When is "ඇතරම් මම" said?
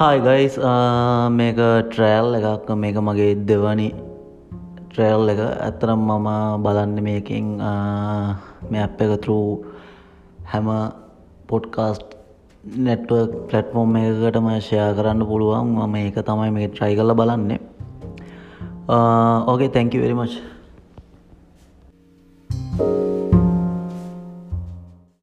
5.66-6.28